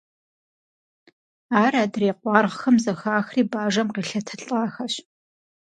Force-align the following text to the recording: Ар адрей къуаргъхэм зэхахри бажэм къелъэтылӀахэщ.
Ар 1.63 1.73
адрей 1.83 2.13
къуаргъхэм 2.19 2.75
зэхахри 2.83 3.41
бажэм 3.51 3.87
къелъэтылӀахэщ. 3.95 4.93